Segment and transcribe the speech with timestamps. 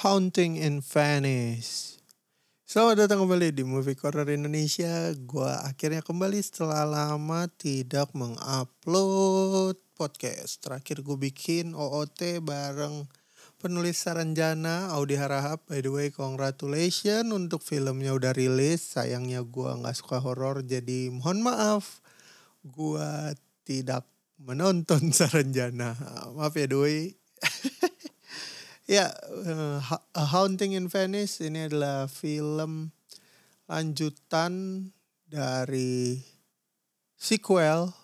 [0.00, 2.00] Haunting in Venice.
[2.64, 5.12] Selamat datang kembali di Movie Corner Indonesia.
[5.12, 10.64] Gua akhirnya kembali setelah lama tidak mengupload podcast.
[10.64, 13.12] Terakhir gue bikin OOT bareng
[13.60, 15.68] penulis Saranjana, Audi Harahap.
[15.68, 18.96] By the way, congratulations untuk filmnya udah rilis.
[18.96, 22.00] Sayangnya gua nggak suka horor, jadi mohon maaf.
[22.64, 23.36] Gua
[23.68, 24.08] tidak
[24.40, 25.92] menonton Saranjana.
[26.32, 27.12] Maaf ya Doi.
[28.90, 29.06] Ya,
[29.46, 29.78] uh,
[30.18, 32.90] A Haunting in Venice ini adalah film
[33.70, 34.82] lanjutan
[35.30, 36.18] dari
[37.14, 37.94] sequel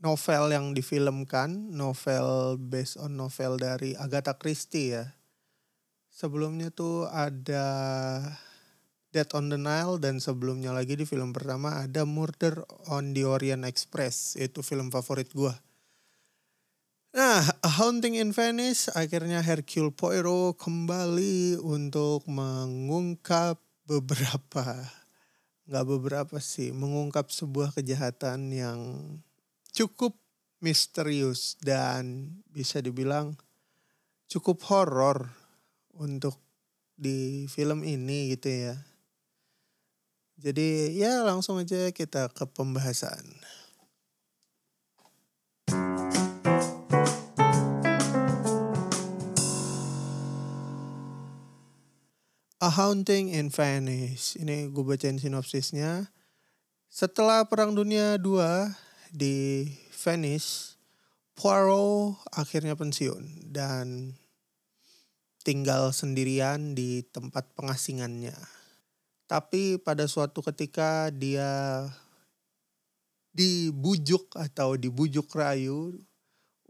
[0.00, 5.04] novel yang difilmkan, novel based on novel dari Agatha Christie ya.
[6.08, 7.68] Sebelumnya tuh ada
[9.12, 13.68] Dead on the Nile dan sebelumnya lagi di film pertama ada Murder on the Orient
[13.68, 15.65] Express, itu film favorit gua.
[17.16, 23.56] Nah, A Haunting in Venice akhirnya Hercule Poirot kembali untuk mengungkap
[23.88, 24.84] beberapa
[25.64, 28.80] nggak beberapa sih, mengungkap sebuah kejahatan yang
[29.72, 30.12] cukup
[30.60, 33.32] misterius dan bisa dibilang
[34.28, 35.32] cukup horor
[35.96, 36.36] untuk
[37.00, 38.76] di film ini gitu ya.
[40.36, 43.24] Jadi ya langsung aja kita ke pembahasan.
[52.56, 54.40] A Haunting in Venice.
[54.40, 56.08] Ini gue bacain sinopsisnya.
[56.88, 58.40] Setelah Perang Dunia II
[59.12, 60.80] di Venice,
[61.36, 64.16] Poirot akhirnya pensiun dan
[65.44, 68.32] tinggal sendirian di tempat pengasingannya.
[69.28, 71.84] Tapi pada suatu ketika dia
[73.36, 75.92] dibujuk atau dibujuk rayu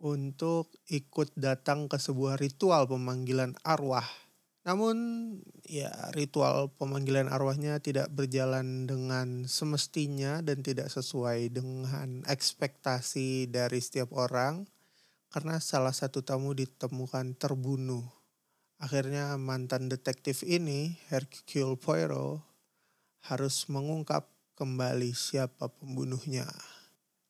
[0.03, 4.26] untuk ikut datang ke sebuah ritual pemanggilan arwah
[4.67, 4.97] namun
[5.63, 14.11] ya ritual pemanggilan arwahnya tidak berjalan dengan semestinya dan tidak sesuai dengan ekspektasi dari setiap
[14.19, 14.67] orang
[15.31, 18.03] karena salah satu tamu ditemukan terbunuh.
[18.83, 22.43] Akhirnya mantan detektif ini, Hercule Poirot,
[23.25, 24.29] harus mengungkap
[24.59, 26.45] kembali siapa pembunuhnya.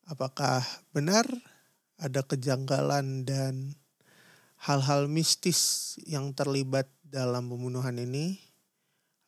[0.09, 1.29] Apakah benar
[2.01, 3.77] ada kejanggalan dan
[4.67, 8.43] hal-hal mistis yang terlibat dalam pembunuhan ini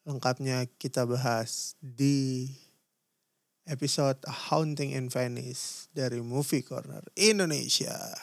[0.03, 2.51] lengkapnya kita bahas di
[3.71, 8.19] episode Haunting in Venice dari Movie Corner Indonesia.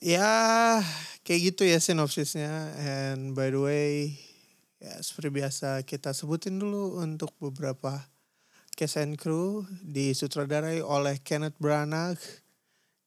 [0.00, 0.80] Ya,
[1.20, 2.72] kayak gitu ya sinopsisnya.
[2.80, 4.16] And by the way,
[4.80, 8.08] ya seperti biasa kita sebutin dulu untuk beberapa
[8.80, 12.43] cast and crew disutradarai oleh Kenneth Branagh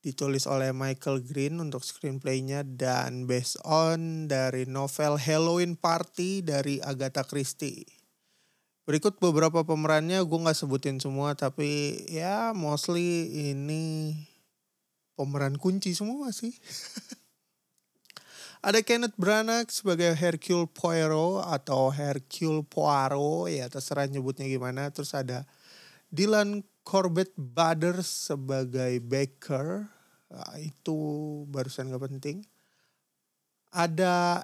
[0.02, 7.26] ditulis oleh Michael Green untuk screenplaynya dan based on dari novel Halloween Party dari Agatha
[7.26, 7.84] Christie.
[8.88, 14.16] Berikut beberapa pemerannya gue nggak sebutin semua tapi ya mostly ini
[15.20, 16.56] pemeran kunci semua sih.
[18.68, 24.90] Ada Kenneth Branagh sebagai Hercule Poirot atau Hercule Poirot ya terserah nyebutnya gimana.
[24.90, 25.46] Terus ada
[26.10, 30.98] Dylan Corbett Butters sebagai Baker Nah, itu
[31.48, 32.44] barusan gak penting.
[33.72, 34.44] Ada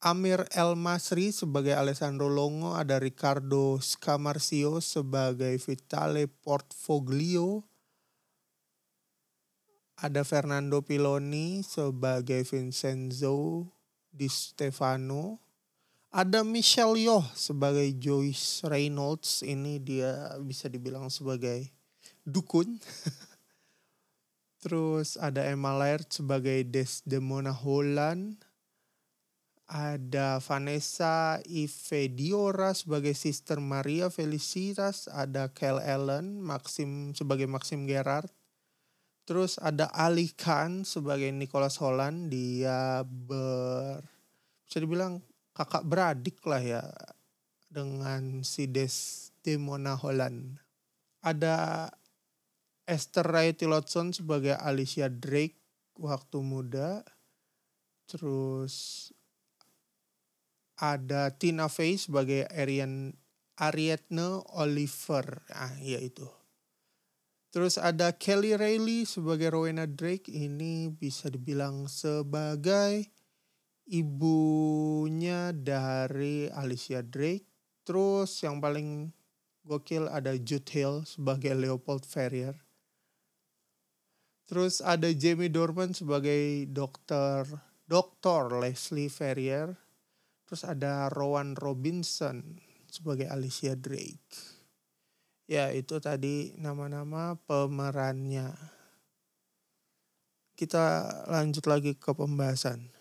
[0.00, 7.68] Amir El Masri sebagai Alessandro Longo, ada Ricardo Scamarcio sebagai Vitale Portfoglio,
[10.00, 13.68] ada Fernando Piloni sebagai Vincenzo
[14.08, 15.49] Di Stefano,
[16.10, 21.70] ada Michelle Yeoh sebagai Joyce Reynolds, ini dia bisa dibilang sebagai
[22.26, 22.82] dukun.
[24.62, 28.42] Terus ada Emma Laird sebagai Desdemona Holland.
[29.70, 35.06] Ada Vanessa Ivediora sebagai Sister Maria Felicitas.
[35.06, 38.28] Ada Kel Allen Maxim sebagai Maxim Gerard.
[39.30, 42.34] Terus ada Ali Khan sebagai Nicholas Holland.
[42.34, 44.02] Dia ber
[44.66, 45.22] bisa dibilang
[45.60, 46.84] kakak beradik lah ya
[47.68, 50.56] dengan si Desdemona Holland.
[51.20, 51.84] Ada
[52.88, 55.60] Esther Ray Tillotson sebagai Alicia Drake
[56.00, 57.04] waktu muda.
[58.08, 59.12] Terus
[60.80, 63.12] ada Tina Fey sebagai Arian
[63.60, 65.44] Ariadne Oliver.
[65.52, 66.24] Ah, iya itu.
[67.52, 70.32] Terus ada Kelly Reilly sebagai Rowena Drake.
[70.32, 73.12] Ini bisa dibilang sebagai
[73.90, 77.44] ibunya dari Alicia Drake.
[77.82, 79.10] Terus yang paling
[79.66, 82.54] gokil ada Jude Hill sebagai Leopold Ferrier.
[84.46, 87.46] Terus ada Jamie Dorman sebagai dokter
[87.90, 88.54] Dr.
[88.62, 89.74] Leslie Ferrier,
[90.46, 94.58] terus ada Rowan Robinson sebagai Alicia Drake.
[95.50, 98.54] Ya, itu tadi nama-nama pemerannya.
[100.54, 102.99] Kita lanjut lagi ke pembahasan.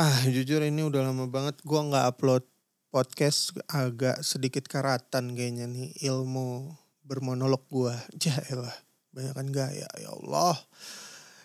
[0.00, 2.48] Ah, jujur ini udah lama banget gua nggak upload
[2.88, 6.72] podcast agak sedikit karatan kayaknya nih ilmu
[7.04, 7.92] bermonolog gua.
[8.16, 8.72] Jaelah,
[9.12, 10.56] banyak kan gaya ya Allah.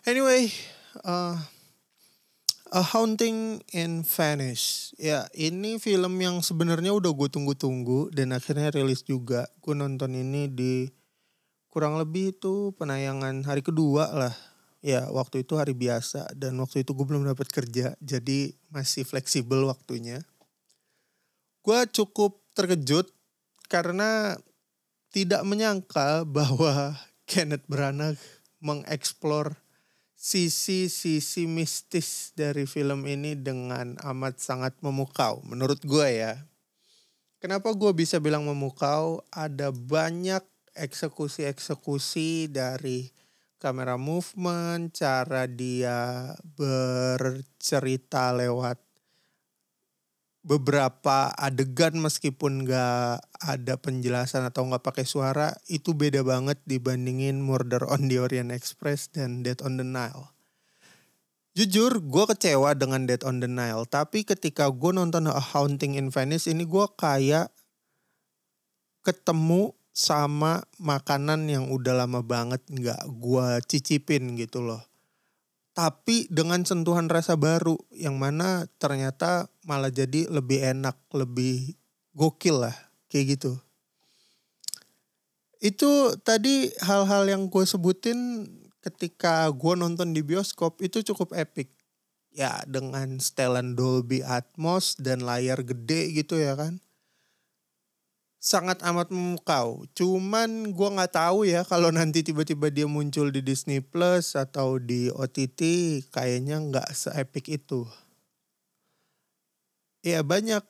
[0.08, 0.56] Anyway,
[1.04, 1.36] uh,
[2.72, 4.96] A Haunting in Venice.
[4.96, 9.52] Ya, ini film yang sebenarnya udah gue tunggu-tunggu dan akhirnya rilis juga.
[9.60, 10.88] Gue nonton ini di
[11.68, 14.55] kurang lebih itu penayangan hari kedua lah.
[14.86, 19.66] Ya, waktu itu hari biasa dan waktu itu gue belum dapat kerja, jadi masih fleksibel
[19.66, 20.22] waktunya.
[21.66, 23.10] Gue cukup terkejut
[23.66, 24.38] karena
[25.10, 26.94] tidak menyangka bahwa
[27.26, 28.22] Kenneth Branagh
[28.62, 29.58] mengeksplor
[30.14, 36.46] sisi-sisi mistis dari film ini dengan amat sangat memukau menurut gue ya.
[37.42, 39.26] Kenapa gue bisa bilang memukau?
[39.34, 40.46] Ada banyak
[40.78, 43.25] eksekusi-eksekusi dari
[43.58, 48.80] kamera movement, cara dia bercerita lewat
[50.46, 57.82] beberapa adegan meskipun gak ada penjelasan atau gak pakai suara itu beda banget dibandingin Murder
[57.90, 60.36] on the Orient Express dan Dead on the Nile.
[61.56, 63.88] Jujur, gue kecewa dengan Dead on the Nile.
[63.90, 67.50] Tapi ketika gue nonton A Haunting in Venice ini gue kayak
[69.02, 74.84] ketemu sama makanan yang udah lama banget nggak gue cicipin gitu loh
[75.76, 81.76] tapi dengan sentuhan rasa baru yang mana ternyata malah jadi lebih enak, lebih
[82.16, 82.76] gokil lah
[83.12, 83.60] kayak gitu.
[85.60, 88.48] Itu tadi hal-hal yang gue sebutin
[88.88, 91.68] ketika gue nonton di bioskop itu cukup epic.
[92.32, 96.84] Ya dengan setelan Dolby Atmos dan layar gede gitu ya kan
[98.46, 99.90] sangat amat memukau.
[99.98, 105.10] Cuman gue nggak tahu ya kalau nanti tiba-tiba dia muncul di Disney Plus atau di
[105.10, 105.62] OTT
[106.14, 107.90] kayaknya nggak seepik itu.
[110.06, 110.62] Ya banyak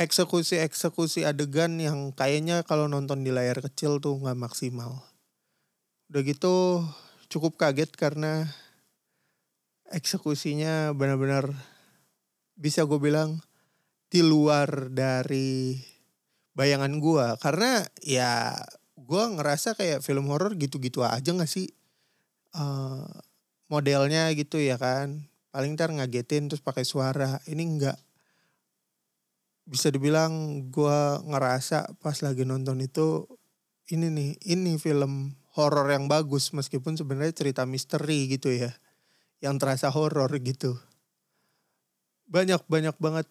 [0.00, 5.04] eksekusi-eksekusi adegan yang kayaknya kalau nonton di layar kecil tuh nggak maksimal.
[6.08, 6.88] Udah gitu
[7.28, 8.48] cukup kaget karena
[9.92, 11.52] eksekusinya benar-benar
[12.56, 13.44] bisa gue bilang
[14.08, 15.76] di luar dari
[16.58, 18.50] bayangan gue karena ya
[18.98, 21.70] gue ngerasa kayak film horor gitu-gitu aja gak sih?
[22.50, 23.06] Uh,
[23.70, 25.30] modelnya gitu ya kan.
[25.54, 27.38] Paling ntar ngagetin terus pakai suara.
[27.46, 27.98] Ini enggak
[29.68, 33.28] bisa dibilang gue ngerasa pas lagi nonton itu
[33.92, 36.50] ini nih ini film horor yang bagus.
[36.50, 38.74] Meskipun sebenarnya cerita misteri gitu ya.
[39.38, 40.74] Yang terasa horor gitu.
[42.26, 43.30] Banyak banyak banget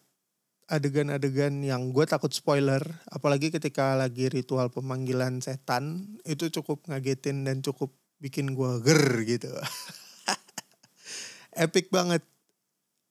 [0.68, 7.64] adegan-adegan yang gue takut spoiler, apalagi ketika lagi ritual pemanggilan setan, itu cukup ngagetin dan
[7.64, 9.50] cukup bikin gue ger gitu.
[11.64, 12.22] Epic banget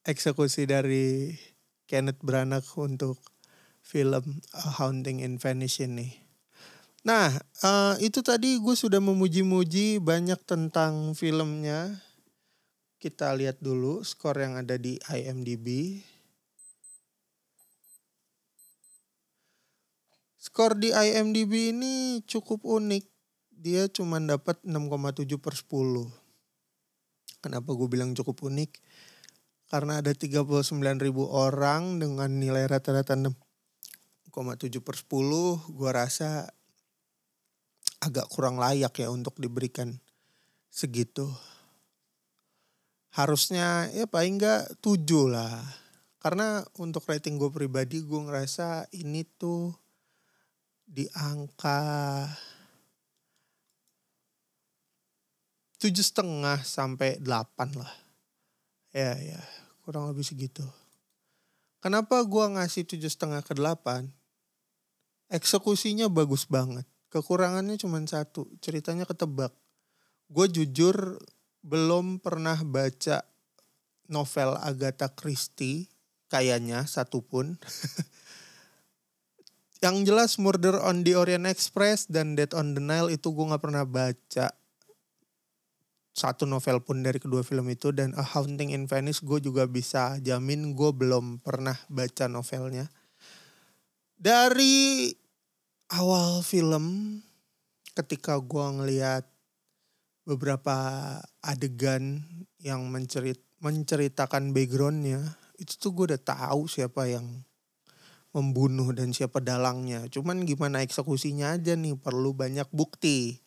[0.05, 1.35] eksekusi dari
[1.89, 3.19] Kenneth Branagh untuk
[3.83, 6.27] film A Haunting in Venice ini.
[7.07, 7.31] Nah,
[7.63, 12.03] uh, itu tadi gue sudah memuji-muji banyak tentang filmnya.
[12.99, 16.03] Kita lihat dulu skor yang ada di IMDb.
[20.47, 23.03] Skor di IMDb ini cukup unik.
[23.51, 26.07] Dia cuma dapat 6,7 per 10.
[27.43, 28.79] Kenapa gue bilang cukup unik?
[29.67, 30.71] Karena ada 39
[31.03, 35.67] ribu orang dengan nilai rata-rata 6,7 per 10.
[35.67, 36.47] Gue rasa
[37.99, 39.99] agak kurang layak ya untuk diberikan
[40.71, 41.27] segitu.
[43.19, 45.59] Harusnya ya paling enggak 7 lah.
[46.23, 49.75] Karena untuk rating gue pribadi gue ngerasa ini tuh
[50.87, 52.25] di angka
[55.83, 57.93] tujuh setengah sampai delapan lah.
[58.95, 59.43] Ya ya
[59.85, 60.65] kurang lebih segitu.
[61.85, 64.09] Kenapa gua ngasih tujuh setengah ke delapan?
[65.27, 66.87] Eksekusinya bagus banget.
[67.11, 69.51] Kekurangannya cuma satu ceritanya ketebak.
[70.27, 71.23] Gue jujur
[71.67, 73.27] belum pernah baca
[74.07, 75.91] novel Agatha Christie
[76.31, 77.59] kayaknya satupun
[79.85, 83.61] yang jelas Murder on the Orient Express dan Dead on the Nile itu gue nggak
[83.61, 84.49] pernah baca.
[86.17, 90.17] Satu novel pun dari kedua film itu dan A Haunting in Venice gue juga bisa
[90.25, 92.89] jamin gue belum pernah baca novelnya.
[94.17, 95.13] Dari
[95.93, 97.21] awal film
[97.93, 99.29] ketika gue ngeliat
[100.25, 100.77] beberapa
[101.45, 102.25] adegan
[102.65, 107.25] yang mencerit menceritakan backgroundnya itu tuh gue udah tahu siapa yang
[108.37, 110.05] membunuh dan siapa dalangnya.
[110.13, 113.41] Cuman gimana eksekusinya aja nih perlu banyak bukti.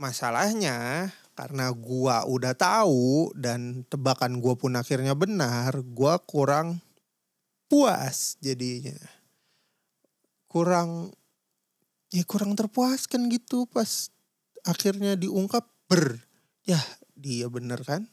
[0.00, 6.80] Masalahnya karena gua udah tahu dan tebakan gua pun akhirnya benar, gua kurang
[7.68, 8.96] puas jadinya.
[10.48, 11.12] Kurang
[12.08, 14.08] ya kurang terpuaskan gitu pas
[14.64, 16.22] akhirnya diungkap ber
[16.64, 16.80] ya
[17.12, 18.08] dia bener kan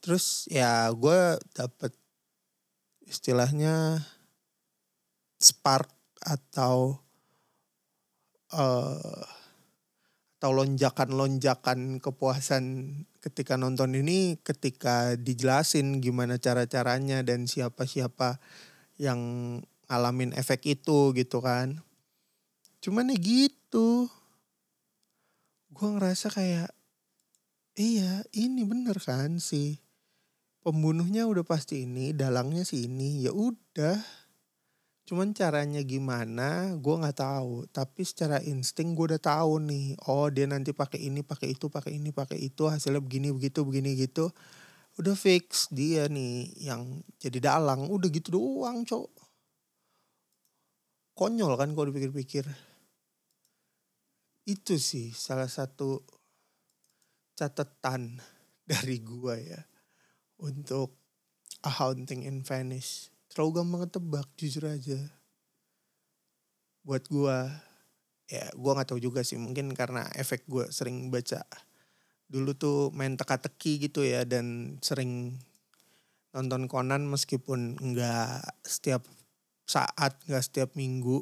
[0.00, 1.92] terus ya gue dapet
[3.04, 4.06] istilahnya
[5.36, 7.00] spark atau
[8.52, 9.24] uh,
[10.36, 12.64] atau lonjakan-lonjakan kepuasan
[13.24, 18.36] ketika nonton ini ketika dijelasin gimana cara-caranya dan siapa-siapa
[19.00, 19.18] yang
[19.88, 21.80] ngalamin efek itu gitu kan.
[22.84, 24.12] Cuman ya gitu.
[25.72, 26.70] Gue ngerasa kayak
[27.80, 29.80] iya ini bener kan sih
[30.66, 34.25] pembunuhnya udah pasti ini, dalangnya sih ini, ya udah.
[35.06, 37.70] Cuman caranya gimana, gue nggak tahu.
[37.70, 39.94] Tapi secara insting gue udah tahu nih.
[40.10, 42.66] Oh dia nanti pakai ini, pakai itu, pakai ini, pakai itu.
[42.66, 44.34] Hasilnya begini, begitu, begini, gitu.
[44.98, 47.86] Udah fix dia nih yang jadi dalang.
[47.86, 49.06] Udah gitu doang, cok.
[51.14, 52.44] Konyol kan kalau dipikir-pikir.
[54.42, 56.02] Itu sih salah satu
[57.38, 58.18] catatan
[58.70, 59.62] dari gue ya
[60.42, 60.98] untuk
[61.62, 63.15] A Haunting in Venice.
[63.36, 64.96] Terlalu gampang ketebak jujur aja.
[66.88, 67.38] Buat gue,
[68.32, 71.44] ya gue gak tahu juga sih mungkin karena efek gue sering baca.
[72.32, 75.36] Dulu tuh main teka-teki gitu ya dan sering
[76.32, 79.04] nonton Conan meskipun nggak setiap
[79.68, 81.20] saat, nggak setiap minggu.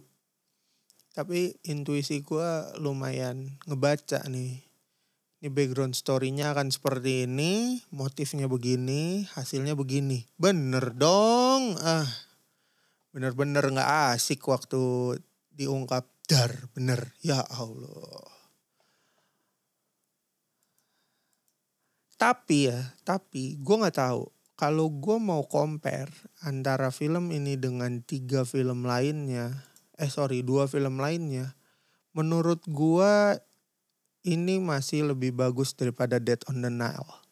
[1.19, 4.64] Tapi intuisi gue lumayan ngebaca nih
[5.45, 10.25] ini background story-nya akan seperti ini, motifnya begini, hasilnya begini.
[10.41, 11.77] Bener dong.
[11.85, 12.09] Ah,
[13.13, 15.21] bener-bener gak asik waktu
[15.53, 17.13] diungkap dar, bener.
[17.21, 18.25] Ya Allah.
[22.17, 24.33] Tapi ya, tapi gue gak tahu.
[24.57, 26.09] Kalau gue mau compare
[26.41, 29.61] antara film ini dengan tiga film lainnya,
[30.01, 31.53] eh sorry dua film lainnya,
[32.17, 33.45] menurut gue
[34.25, 37.23] ini masih lebih bagus daripada Dead on the Nile.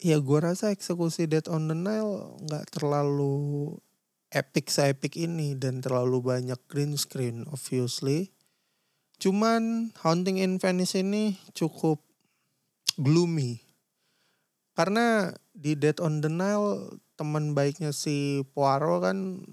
[0.00, 3.76] Ya gue rasa eksekusi Dead on the Nile nggak terlalu
[4.30, 8.32] epic se-epic ini dan terlalu banyak green screen obviously.
[9.20, 12.00] Cuman Haunting in Venice ini cukup
[13.00, 13.64] gloomy.
[14.76, 19.44] Karena di Dead on the Nile teman baiknya si Poirot kan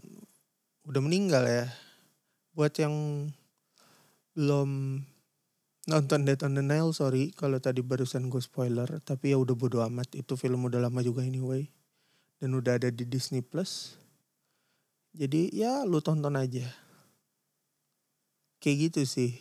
[0.87, 1.67] udah meninggal ya.
[2.55, 2.95] Buat yang
[4.31, 5.03] belum
[5.87, 9.79] nonton Dead on the Nile sorry kalau tadi barusan gue spoiler tapi ya udah bodo
[9.87, 11.71] amat itu film udah lama juga anyway
[12.37, 13.97] dan udah ada di Disney Plus.
[15.17, 16.69] Jadi ya lu tonton aja.
[18.61, 19.31] Kayak gitu sih.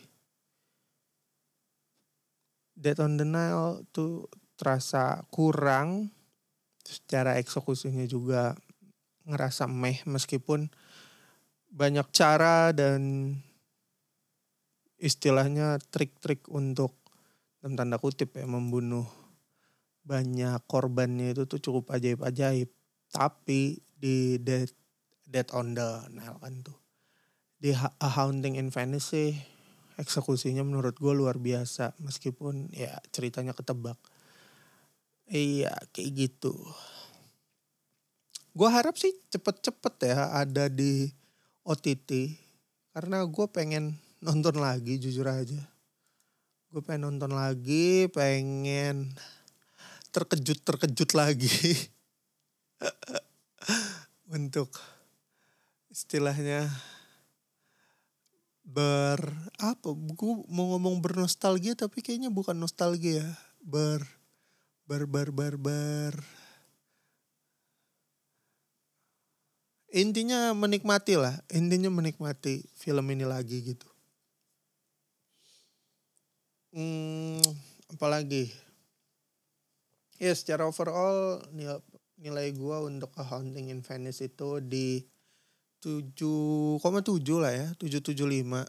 [2.77, 6.13] Dead on the Nile tuh terasa kurang
[6.81, 8.57] secara eksekusinya juga
[9.27, 10.69] ngerasa meh meskipun
[11.73, 13.33] banyak cara dan
[14.97, 16.97] istilahnya trik-trik untuk
[17.61, 19.05] dalam tanda kutip ya membunuh
[20.07, 22.71] banyak korbannya itu tuh cukup ajaib-ajaib.
[23.11, 24.71] Tapi di Dead,
[25.27, 26.77] Dead on the Nile kan tuh.
[27.57, 29.35] Di A Haunting in Venice sih
[29.97, 31.97] eksekusinya menurut gue luar biasa.
[31.99, 33.99] Meskipun ya ceritanya ketebak.
[35.27, 36.55] Iya kayak gitu.
[38.55, 41.11] Gue harap sih cepet-cepet ya ada di
[41.67, 42.39] OTT.
[42.95, 45.61] Karena gue pengen nonton lagi jujur aja.
[46.73, 49.13] Gue pengen nonton lagi, pengen
[50.11, 51.57] terkejut-terkejut lagi.
[54.37, 54.73] Untuk
[55.87, 56.69] istilahnya
[58.67, 59.17] ber
[59.63, 63.23] apa gue mau ngomong bernostalgia tapi kayaknya bukan nostalgia
[63.63, 64.03] ber
[64.85, 66.13] ber ber ber ber
[69.89, 73.87] intinya menikmati lah intinya menikmati film ini lagi gitu
[76.75, 77.39] Hmm,
[77.95, 78.51] apalagi?
[80.19, 81.79] Ya secara overall nilai,
[82.19, 85.05] nilai gue untuk A Haunting in Venice itu di
[85.79, 88.65] 7,7 lah ya, 775.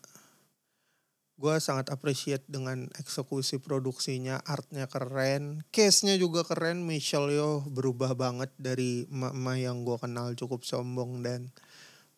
[1.38, 6.82] Gue sangat appreciate dengan eksekusi produksinya, artnya keren, case-nya juga keren.
[6.82, 11.48] Michelle Yo berubah banget dari emak-emak yang gue kenal cukup sombong dan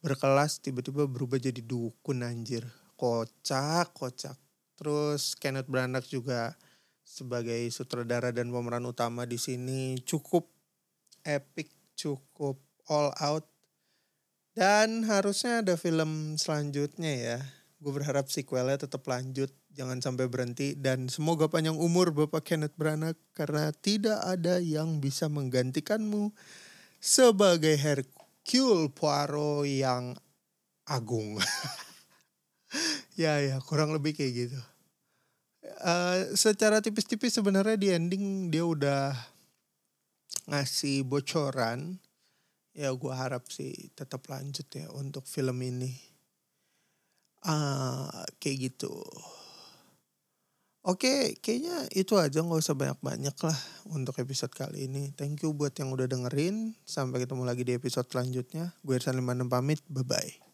[0.00, 2.64] berkelas tiba-tiba berubah jadi dukun anjir.
[2.96, 4.49] Kocak, kocak.
[4.80, 6.56] Terus Kenneth Branagh juga
[7.04, 10.48] sebagai sutradara dan pemeran utama di sini cukup
[11.28, 11.68] epic,
[12.00, 12.56] cukup
[12.88, 13.44] all out.
[14.56, 17.38] Dan harusnya ada film selanjutnya ya.
[17.76, 23.20] Gue berharap sequelnya tetap lanjut, jangan sampai berhenti dan semoga panjang umur Bapak Kenneth Branagh
[23.36, 26.32] karena tidak ada yang bisa menggantikanmu
[27.00, 30.16] sebagai Hercule Poirot yang
[30.88, 31.36] agung.
[33.20, 34.60] ya ya kurang lebih kayak gitu.
[35.84, 39.12] Uh, secara tipis-tipis sebenarnya di ending dia udah
[40.48, 42.00] ngasih bocoran
[42.72, 45.92] ya gue harap sih tetap lanjut ya untuk film ini
[47.44, 49.04] uh, kayak gitu
[50.80, 53.58] Oke, kayaknya itu aja nggak usah banyak-banyak lah
[53.92, 55.12] untuk episode kali ini.
[55.12, 56.72] Thank you buat yang udah dengerin.
[56.88, 58.72] Sampai ketemu lagi di episode selanjutnya.
[58.80, 59.84] Gue Irsan 56 pamit.
[59.92, 60.49] Bye-bye.